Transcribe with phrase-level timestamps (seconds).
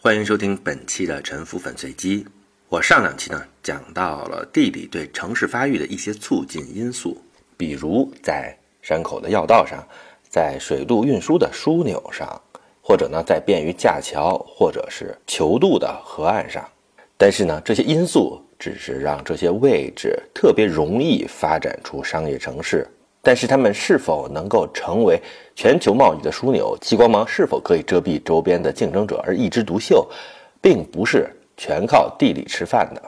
[0.00, 2.24] 欢迎收听本期的沉浮粉碎机。
[2.68, 7.20] 我上两期呢讲到了地理对城市发育的一些促进因素，
[7.56, 9.84] 比如在山口的要道上，
[10.30, 12.40] 在水路运输的枢纽上，
[12.80, 16.64] 或者呢在便于架桥或者是求渡的河岸上。
[17.16, 22.86] 但是呢，这些因素只是让这些位置特别容易发展出商业城市。
[23.28, 25.20] 但是他们是否能够成为
[25.54, 26.74] 全球贸易的枢纽？
[26.80, 30.08] 激光芒是否可以遮蔽周边的竞争者而一枝独秀，
[30.62, 33.02] 并不是全靠地理吃饭的。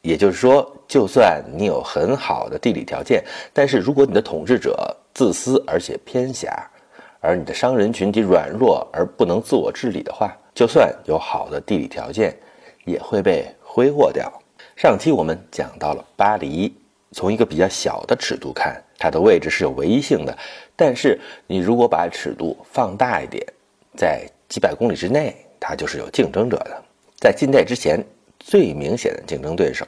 [0.00, 6.66] 也就是说，就算你有很好的地理条件，但是如果你的统治者自私而且偏狭，
[7.20, 12.34] 而你的商人群体软弱而不能自我治理的话，就算有好的地理条件，
[12.86, 14.32] 也会被挥霍掉。
[14.76, 16.74] 上期我们讲到了巴黎。
[17.12, 20.36] 从一个比较小的尺度看，它的位置是有唯一性的。
[20.76, 23.42] 但是你如果把尺度放大一点，
[23.96, 26.82] 在几百公里之内，它就是有竞争者的。
[27.16, 28.04] 在近代之前，
[28.38, 29.86] 最明显的竞争对手，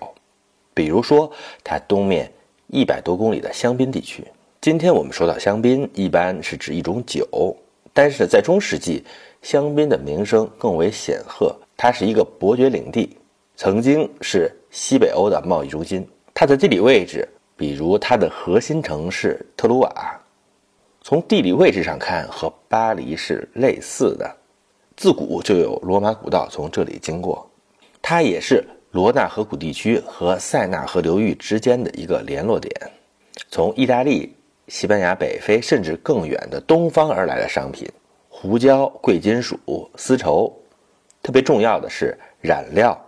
[0.72, 1.30] 比如说
[1.62, 2.30] 它东面
[2.68, 4.24] 一百多公里的香槟地区。
[4.60, 7.56] 今天我们说到香槟，一般是指一种酒，
[7.94, 9.04] 但是在中世纪，
[9.42, 11.56] 香槟的名声更为显赫。
[11.76, 13.16] 它是一个伯爵领地，
[13.56, 16.06] 曾经是西北欧的贸易中心。
[16.34, 17.26] 它的地理位置，
[17.60, 20.18] 比如它的核心城市特鲁瓦，
[21.02, 24.34] 从地理位置上看和巴黎是类似的。
[24.96, 27.46] 自古就有罗马古道从这里经过，
[28.00, 32.74] 它也是罗纳河谷地区和塞纳河流域之间的一个联络点。
[33.50, 34.34] 从意大利、
[34.68, 37.86] 西班牙、北非甚至更远的东方而来的商品，
[38.30, 39.60] 胡椒、贵金属、
[39.96, 40.50] 丝绸，
[41.22, 42.98] 特别重要的是染料，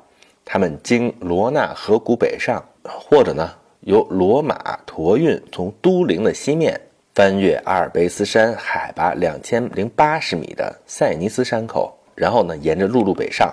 [0.45, 2.63] 它们经罗纳河谷北上。
[2.85, 3.49] 或者呢，
[3.83, 6.81] 由罗马驮运从都灵的西面
[7.15, 13.53] 翻越阿尔卑斯山海拔两千零八十米的塞尼斯山口，然后呢，沿着陆路北上。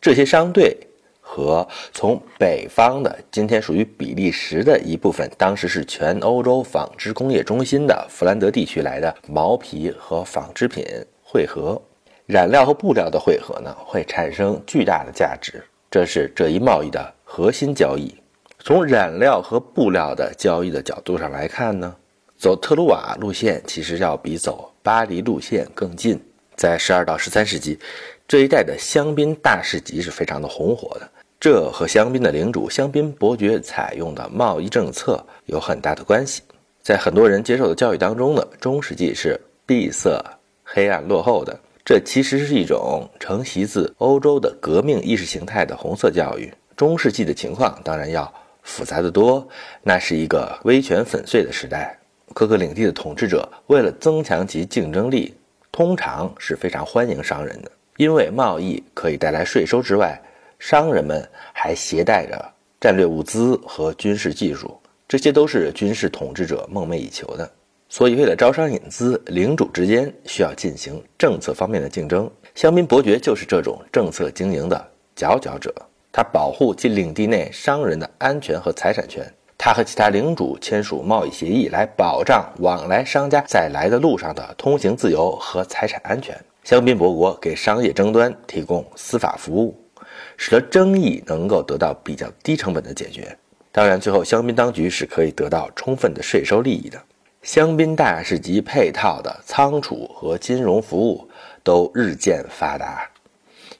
[0.00, 0.76] 这些商队
[1.20, 10.84] 和从北方的今天属于比利时的一部分，当时是全欧洲纺织工业中心的弗兰德地区来的毛皮和纺织品
[11.22, 11.80] 汇合，
[12.26, 15.64] 染料和布料的汇合呢，会产生巨大的价值。
[15.90, 18.14] 这是这一贸易的核心交易。
[18.64, 21.92] 从染料和布料的交易的角度上来看呢，
[22.38, 26.20] 走特鲁瓦路线其实要比走巴黎路线更近。
[26.54, 27.76] 在十二到十三世纪，
[28.28, 36.40] 这一带的香槟大市集是非常的红火的，这和香槟的领主香槟伯爵采用的贸易政策有很大的关系。
[36.82, 40.24] 在很多人接受的教育当中呢，中世纪是闭塞、
[40.62, 46.52] 黑暗、落后的，这其实是一种承袭自欧洲的革命意识形态的红色教育。
[46.76, 48.32] 中世纪的情况当然要。
[48.62, 49.46] 复杂的多，
[49.82, 51.98] 那是一个威权粉碎的时代。
[52.34, 55.34] 各个领地的统治者为了增强其竞争力，
[55.70, 60.18] 通常是非常欢迎商人的，因为贸易可以带来税收之外，
[60.58, 62.42] 商人们还携带着
[62.80, 67.50] 战略物资和军事技术，这些都是军事统治者梦寐以求的。
[67.90, 72.30] 所以，为了招商引资，领主之间需要进行政策方面的竞争。
[72.54, 75.74] 香槟伯爵就是这种政策经营的佼佼者。
[76.12, 79.26] 他保护其领地内商人的安全和财产权。
[79.56, 86.36] 他和其他领主签署贸易协议，来保障往来商家在来的路上的通行自由和财产安全。
[86.64, 89.80] 香槟伯国给商业争端提供司法服务，
[90.36, 93.36] 使得争议能够得到比较低成本的解决。
[93.70, 97.00] 当然，最后香槟当局是可以得到充分的税收利益的。
[97.42, 101.28] 香槟大使及配套的仓储和金融服务
[101.62, 103.08] 都日渐发达。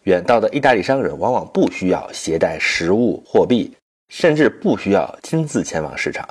[0.04, 3.72] 远道的意大利商人往往不需要携带实物货币，
[4.08, 6.28] 甚至不需要亲自前往市场，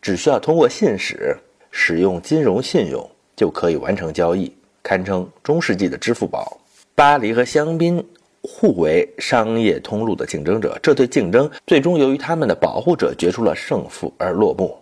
[0.00, 1.36] 只需要通过信使
[1.70, 3.06] 使用金融信用
[3.36, 4.50] 就可以完成交易，
[4.82, 6.58] 堪称中世纪的支付宝。
[6.94, 8.02] 巴黎和香槟
[8.42, 14.74] 互为商业通路的竞争者，这对竞争最终由于他们的保护者决出了胜负而落幕。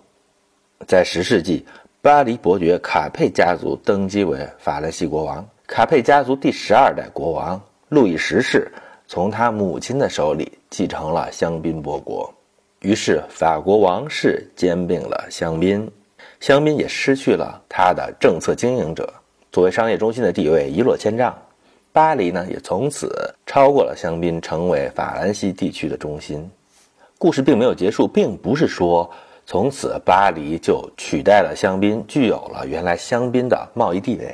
[0.87, 1.67] 在十世纪，
[2.01, 7.61] 巴黎伯爵卡佩家族登基为法兰西国王，卡佩家族第十二代国王。
[7.91, 8.71] 路易十世
[9.09, 12.33] 从他母亲的手里继承了香槟伯国，
[12.83, 15.91] 于是法国王室兼并了香槟，
[16.39, 19.13] 香槟也失去了他的政策经营者
[19.51, 21.37] 作为商业中心的地位一落千丈。
[21.93, 23.13] 巴黎呢，也从此
[23.45, 26.49] 超过了香槟，成为法兰西地区的中心。
[27.19, 29.11] 故事并没有结束，并不是说
[29.45, 34.33] 从此巴黎就取代了香槟，具有了原来香槟的贸易地位。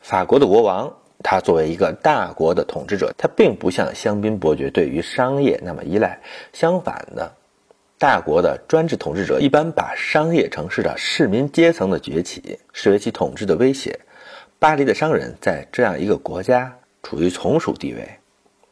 [0.00, 0.88] 法国的国王。
[1.22, 6.18] 他作为一个大国的统治者，他并不像香槟伯爵对于商业那么依赖。
[6.52, 7.32] 相反的，
[7.98, 13.98] 大国的专制统治者一般把商业城市的市民阶层的崛起视为其统治的威胁。
[14.58, 16.72] 巴黎的商人在这样一个国家
[17.02, 18.08] 处于从属地位，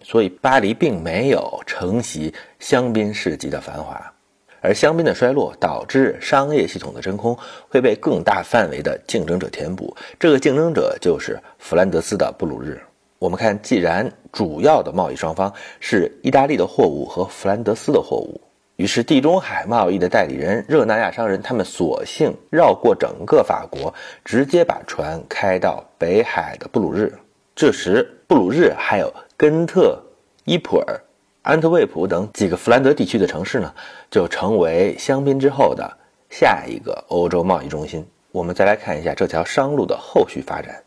[0.02, 4.12] 所以巴黎并没有承袭香槟市集的繁华。
[4.60, 7.36] 而香槟的衰落导致商业系统的真空
[7.68, 12.80] 会被更大范围的竞争者填补，这个竞争者就是弗兰德斯的布鲁日。
[13.18, 18.40] 我们看，既然主要的贸易双方是意大利的货物和弗兰德斯的货物，
[18.76, 23.92] 于是地中海贸易的代理人热那亚商人他们索性绕过整个法国，
[24.24, 27.12] 直接把船开到北海的布鲁日。
[27.54, 30.02] 这时，布鲁日还有根特、
[30.44, 30.98] 伊普尔。
[31.42, 33.72] 安特卫普等几个弗兰德地区的城市呢，
[34.10, 35.96] 就成为香槟之后的
[36.28, 38.06] 下一个欧洲贸易中心。
[38.30, 40.82] 我们再来看一下这条商路的后续发展。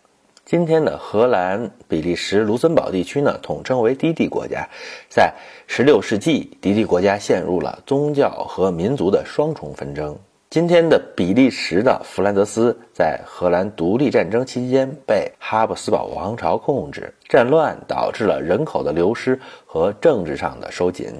[0.45, 4.69] 今天的荷兰、比利时、卢森堡地区呢，统称为低地国家。
[5.09, 5.33] 在
[5.67, 10.15] 16世纪，低地国家陷入了宗教和民族的双重纷争。
[10.53, 21.11] 今天的比利时的弗兰德斯在荷兰独立战争期间被哈布斯堡王朝控制，战乱导致了人口的流失和政治上的收紧。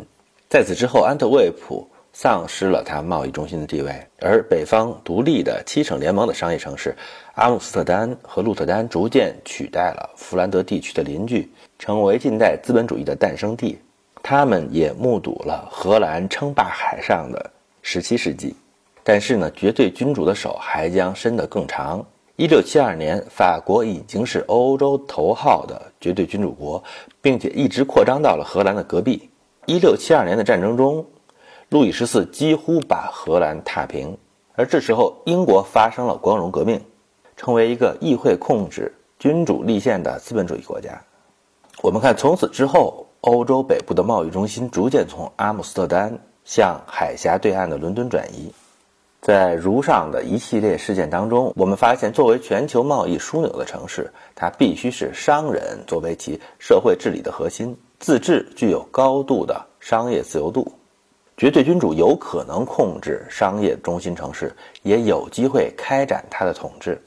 [0.47, 3.91] 在此之后，安特卫普丧失了它贸易中心的地位，
[4.21, 6.95] 而北方独立的七省联盟的商业城市
[7.33, 13.79] 阿姆斯特丹和鹿特丹逐渐取代了弗兰德地区的邻居，成为近代资本主义的诞生地。
[14.21, 17.49] 他们也目睹了荷兰称霸海上的
[17.83, 18.55] 17世纪。
[19.03, 22.05] 但是呢，绝对君主的手还将伸得更长。
[22.35, 26.83] 一六七二年，法国已经是欧洲头号的绝对君主国，
[27.21, 29.29] 并且一直扩张到了荷兰的隔壁。
[29.65, 31.05] 一六七二年的战争中，
[31.69, 34.17] 路易十四几乎把荷兰踏平。
[34.55, 36.81] 而这时候，英国发生了光荣革命，
[37.35, 40.99] 成为一个议会控制、君主立宪的资本主义国家。
[41.81, 48.51] 我们看，从此之后，欧洲北部的贸易中心逐渐从阿姆斯特丹向海峡对岸的伦敦转移。
[49.23, 60.69] 在如上的一系列事件当中，我们发现，作为全球贸易枢纽的城市，它必须是商人作为其社会治理的核心，自治具有高度的商业自由度。
[61.37, 67.01] 绝对君主有可能控制商业中心城市，也有机会开展他的统治，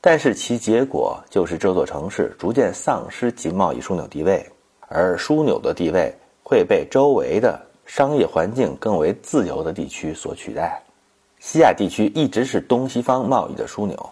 [0.00, 4.42] 但是其结果就是这座城市逐渐丧失其贸易枢纽地位，
[4.88, 6.10] 而枢纽的地位
[6.42, 10.82] 会被周围的商业环境更为自由的地区所取代。
[11.46, 14.10] 西亚地区一直是东西方贸易的枢纽。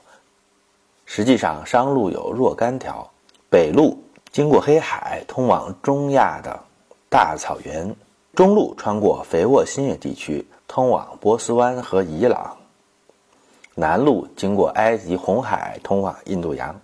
[1.07, 3.11] 实际上，商路有若干条：
[3.49, 3.99] 北路
[4.31, 6.61] 经过黑海，通往中亚的
[7.09, 7.89] 大草原；
[8.35, 12.55] 中路穿过肥沃新月地区，通往波斯湾和伊朗；
[13.75, 16.79] 南路经过埃及红海，通往印度洋。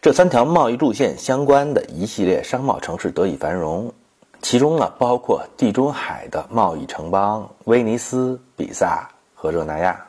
[0.00, 3.92] 这三条贸易路线相关的一系列商贸城市得以繁荣，
[4.40, 9.10] 其中呢，包括地中海的贸易城邦威尼斯、比萨。
[9.40, 10.04] 和热那亚，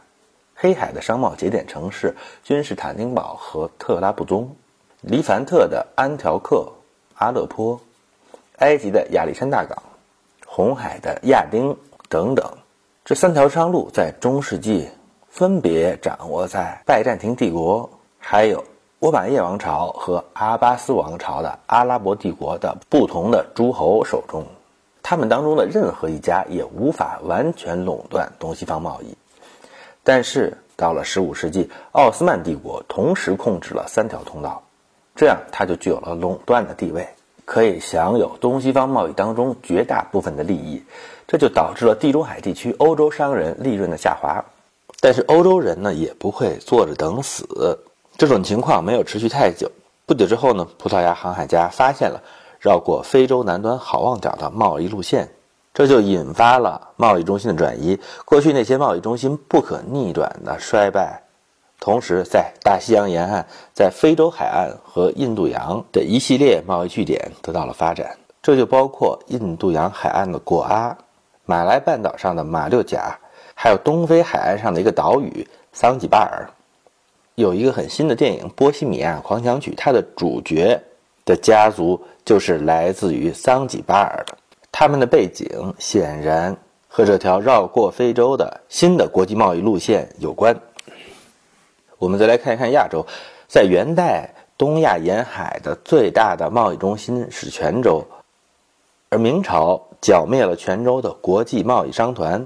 [0.55, 4.55] 黑海的商贸节点城市君士坦丁堡和特拉布宗，
[5.01, 6.67] 黎凡特的安条克、
[7.13, 7.79] 阿勒颇，
[8.57, 9.77] 埃及的亚历山大港，
[10.47, 11.77] 红海的亚丁
[12.09, 12.43] 等等。
[13.05, 14.89] 这三条商路在中世纪
[15.29, 17.87] 分别掌握在拜占庭帝国、
[18.17, 18.63] 还有
[19.01, 24.43] 欧马叶王朝和阿巴斯王朝的阿拉伯帝国的不同的诸侯手中。
[25.09, 29.17] 他们当中的任何一家也无法完全垄断东西方贸易，
[30.03, 34.61] 但是到了15世纪，奥斯曼帝国同时控制了三条通道，
[35.15, 37.09] 这样它就具有了垄断的地位，
[37.43, 40.83] 可以享有东西方贸易当中绝大部分的利益，
[41.27, 44.45] 这就导致了地中海地区欧洲商人利润的下滑。
[44.99, 47.79] 但是欧洲人呢也不会坐着等死，
[48.15, 49.71] 这种情况没有持续太久。
[50.05, 52.21] 不久之后呢，葡萄牙航海家发现了。
[52.59, 55.29] 绕过非洲南端好望角的贸易路线，
[55.73, 57.97] 这就引发了贸易中心的转移。
[58.25, 61.23] 过去那些贸易中心不可逆转的衰败，
[61.79, 68.17] 同时在大西洋沿岸、在非洲海岸和印度洋的一系列贸易据点得到了发展。
[68.41, 70.97] 这就包括印度洋海岸的果阿、
[71.45, 73.17] 马来半岛上的马六甲，
[73.55, 76.49] 还有东非海岸上的一个岛屿桑吉巴尔。
[77.35, 80.81] 有一个很新的电影《波西米亚狂想曲》，它的主角。
[81.29, 84.35] 的家族就是来自于桑吉巴尔的，
[84.71, 86.57] 他们的背景显然
[86.87, 90.59] 和这条绕过非洲的新的国际贸易路线有关。
[91.99, 93.05] 我们再来看一看亚洲，
[93.47, 98.03] 在元代，东亚沿海的最大的贸易中心是泉州，
[99.09, 102.43] 而明朝剿灭了泉州的国际贸易商团，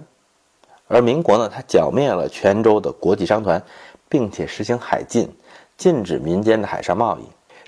[0.90, 3.64] 而民国呢，它剿灭了泉州的国际商团，
[4.10, 5.34] 并且实行海禁，
[5.78, 7.24] 禁止民间的海上贸易。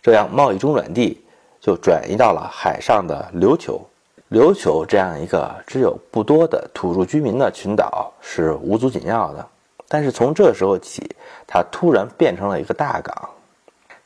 [0.06, 1.20] 这样，贸易中转地
[1.60, 3.82] 就转移到了海上的琉球。
[4.30, 9.44] 琉球这样一个只有不多的土著居民的群岛是无足紧要的，
[9.88, 11.10] 但是从这时候起，
[11.48, 13.30] 它突然变成了一个大港。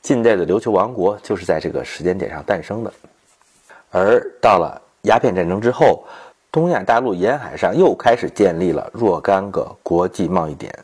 [0.00, 2.90] 近代的琉球王国就是在这个时间点上诞生的。
[3.90, 6.02] 而到了鸦片战争之后，
[6.50, 10.74] 东亚大陆沿海上又开始建立了若干个国际贸易点，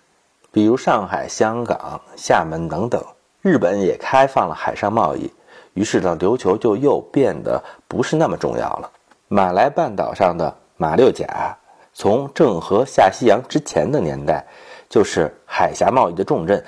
[0.52, 3.02] 比如上海、香港、厦门等等。
[3.43, 5.31] 日本也开放了海上贸易，
[5.75, 8.90] 于是呢，琉球就又变得不是那么重要了。
[9.28, 11.57] 马来半岛上的马六甲，
[11.93, 14.45] 从郑和下西洋之前的年代，
[14.88, 16.62] 就是海峡贸易的重镇。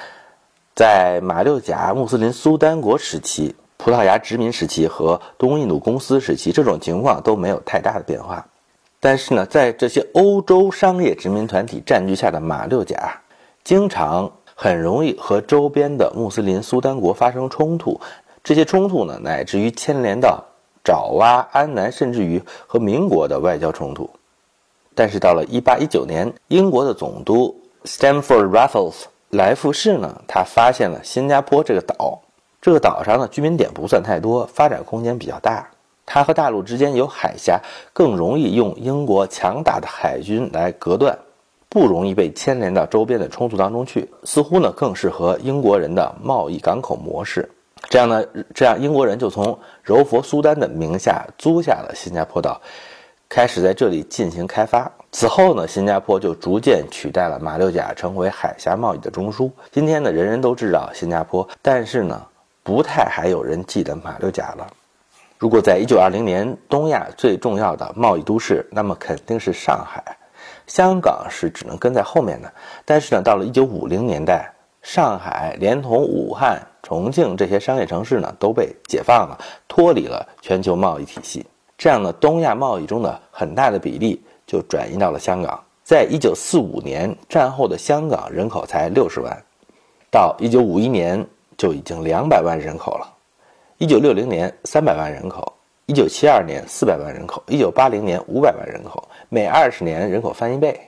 [0.74, 8.46] 在马六甲穆斯林苏丹国时期、葡萄牙殖民时期和东印度公司时期，这种情况都没有太大的变化。
[9.00, 13.20] 但是呢，在这些欧洲商业殖民团体占据下的马六甲，
[13.64, 18.00] 经常很容易和周边的穆斯林苏丹国发生冲突。
[18.42, 20.44] 这些冲突呢，乃至于牵连到
[20.82, 24.10] 爪哇、安南，甚至于和民国的外交冲突。
[24.96, 29.04] 但是到了1819年，英国的总督 Stamford Raffles。
[29.30, 32.20] 来福士呢，他发现了新加坡这个岛，
[32.60, 35.70] 这个岛上的居民点不算太多，发展空间比较大。
[36.04, 37.60] 它和大陆之间有海峡，
[37.92, 41.16] 更容易用英国强大的海军来隔断，
[41.68, 44.08] 不容易被牵连到周边的冲突当中去。
[44.24, 47.48] 似乎呢，更适合英国人的贸易港口模式。
[47.88, 52.60] 这样呢，这样英国人就从柔佛苏丹的名下租下了新加坡岛，
[53.28, 54.90] 开始在这里进行开发。
[55.12, 59.50] 此后呢，新加坡就逐渐取代了马六甲，成为海峡贸易的中枢。
[59.70, 62.20] 今天呢，人人都知道新加坡，但是呢，
[62.62, 64.66] 不太还有人记得马六甲了。
[65.38, 70.17] 如果在1920年东亚最重要的贸易都市，那么肯定是上海，
[70.68, 72.48] 香港是只能跟在后面的。
[72.84, 74.48] 但是呢，到了1950年代，
[74.80, 81.44] 上海连同武汉、重庆这些商业城市呢，都被解放了，脱离了全球贸易体系。
[81.76, 84.22] 这样呢，东亚贸易中的很大的比例。
[84.50, 85.62] 就转移到了香港。
[85.84, 89.44] 在一九四五年战后的香港人口才六十万，
[90.10, 91.22] 到一九五一年
[91.58, 93.14] 就已经两百万人口了。
[93.76, 95.52] 一九六零年三百万人口，
[95.88, 100.78] 一九七二年四百万人口，一九八零年五百万人口，每二十年人口翻一倍。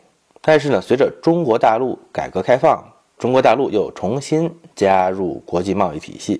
[0.42, 2.84] 但是呢，随着中国大陆改革开放，
[3.16, 6.38] 中国大陆又重新加入国际贸易体系，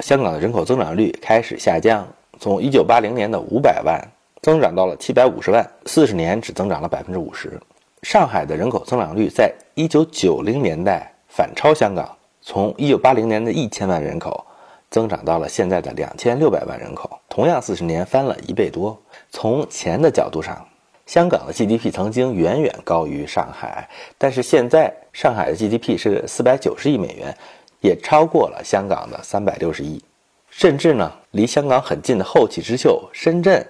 [0.00, 2.08] 香港的人口增长率开始下降，
[2.40, 4.02] 从一九八零年的五百万。
[4.40, 7.60] 增长到了七百五十万，四十年只增长了百分之五十。
[8.04, 12.08] 上海的人口增长率在一九九零年代反超香港，
[12.40, 14.46] 从一九八零年的一千万人口
[14.90, 19.00] 增长到了现在的两千六百万人口，同样四十年翻了一倍多。
[19.30, 20.66] 从钱的角度上，
[21.06, 27.36] 香港的 GDP 曾经远远高于上海，但是现在上海的 GDP 是四百九十亿美元，
[27.80, 30.02] 也超过了香港的三百六十亿，
[30.50, 33.66] 甚至呢，离香港很近的后起之秀深圳。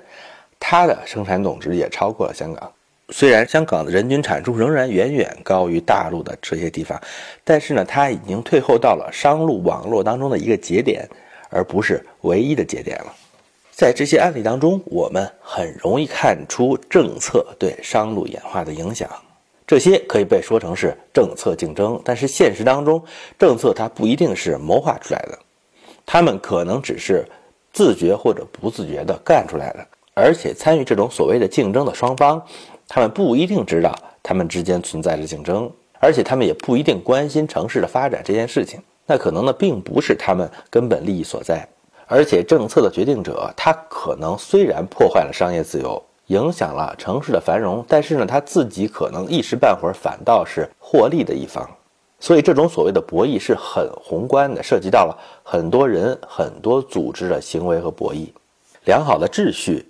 [0.60, 2.72] 它的生产总值也超过了香港，
[3.10, 7.00] 虽然香港的人均产出仍然远远高于大陆的这些地方，
[7.42, 11.08] 但是呢，它已经退后到了商路网络当中的一个节点，
[11.48, 13.14] 而不是唯一的节点了。
[13.70, 19.08] 在这些案例当中，我们很容易看出政策对商路演化的影响。
[19.66, 23.02] 这些可以被说成是政策竞争，但是现实当中，
[23.38, 25.38] 政策它不一定是谋划出来的，
[26.04, 27.24] 他们可能只是
[27.72, 29.86] 自觉或者不自觉地干出来的。
[30.14, 32.42] 而且参与这种所谓的竞争的双方，
[32.88, 38.83] 他们不一定知道他们之间存在着竞争，而且他们也不一定关心城市的发展这件事情。
[39.07, 41.68] 那可能呢，并不是他们根本利益所在。
[42.07, 51.68] 而且政策的决定者，他可能虽然破坏了商业自由，影响了城市的繁荣，但是呢，他自己可能一时半会儿反倒是获利的一方。
[52.18, 58.28] 所以，这种所谓的博弈是很宏观的，涉及到了很多人、很多组织的行为和博弈。
[58.87, 59.87] 良好的秩序。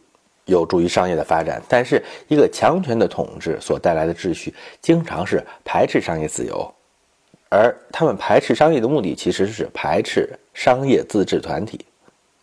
[0.49, 6.75] 有助于商业的发展，但是一个强权的统治所带来的秩序，经常是排斥商业自由，
[7.51, 11.79] 而他们排斥商业的目的，其实是排斥商业自治团体。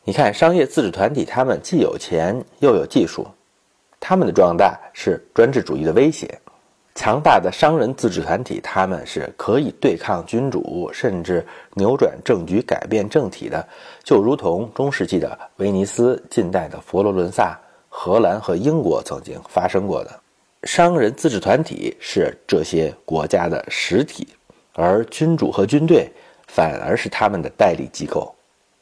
[0.03, 3.27] 你看，商业自治团体，他们既有钱又有技术，
[3.99, 6.29] 他们的壮大是专制主义的威胁。
[6.93, 13.67] 强大的商人自治团体，他们是可以对抗君主，甚至扭转政局、改变政体的，
[14.03, 17.59] 就如同中世纪的威尼斯、近代的佛罗伦萨。
[17.97, 20.19] 荷兰和英国曾经发生过的
[20.63, 24.27] 商人自治团体是这些国家的实体，
[24.73, 26.11] 而君主和军队
[26.45, 28.35] 反而是他们的代理机构。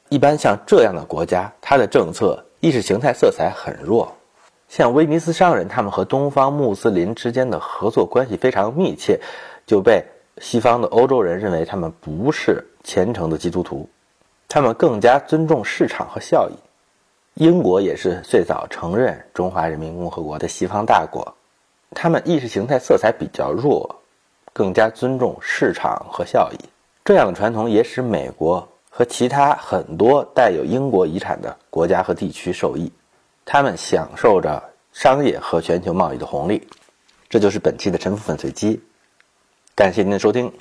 [0.09, 4.11] 一般像这样的国家，它的政策意识形态色彩很弱。
[4.67, 9.19] 像威尼斯商人，他们和东方穆斯林之间的合作关系非常密切，
[9.67, 10.03] 就被
[10.39, 13.87] 西方的欧洲人认为他们不是虔诚的基督徒，
[14.49, 16.53] 他们更加尊重市场和效益。
[17.35, 21.35] 英国也是最早承认中华人民共和国的西方大国，
[21.91, 23.95] 他们意识形态色彩比较弱，
[24.53, 26.57] 更加尊重市场和效益。
[27.03, 32.91] 这样的传统也使美国和其他很多带有英国遗产的国家和地区受益。
[33.43, 34.61] 他们享受着
[34.91, 36.67] 商业和全球贸易的红利。
[37.27, 38.79] 这就是本期的沉浮粉碎机，
[39.75, 40.53] 感谢您的收听。